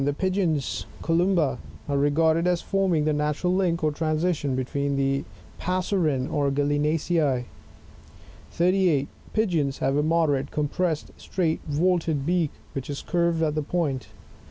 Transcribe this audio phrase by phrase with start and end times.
[0.03, 5.25] The Pigeons,— Columba,— are regarded as forming the natural link or transition between the
[5.59, 7.45] Passerinae and Gallinaceae^
[8.49, 9.07] 38.
[9.33, 14.07] Pigeons have a moderate, compressed, straight, vaulted beak, which is curved at the point, (Plate
[14.07, 14.19] 5, fig, 4.